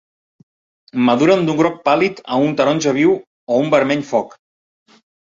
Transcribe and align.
Maduren 1.09 1.43
d'un 1.49 1.59
groc 1.59 1.75
pàl·lid 1.87 2.21
a 2.37 2.39
un 2.45 2.55
taronja 2.63 2.95
viu 2.99 3.13
o 3.19 3.59
un 3.65 3.71
vermell 3.75 4.03
foc. 4.09 4.35